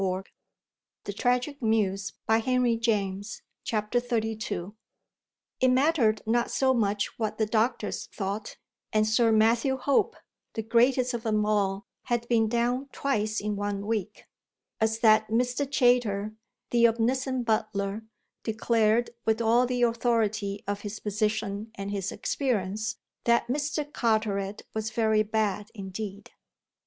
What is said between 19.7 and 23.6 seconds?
authority of his position and his experience that